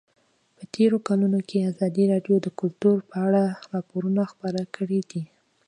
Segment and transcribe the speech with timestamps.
[0.55, 5.23] په تېرو کلونو کې ازادي راډیو د کلتور په اړه راپورونه خپاره کړي دي.